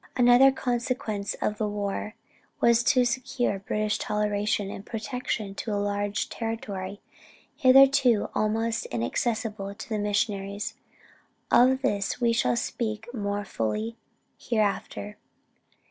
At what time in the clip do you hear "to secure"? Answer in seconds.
2.85-3.59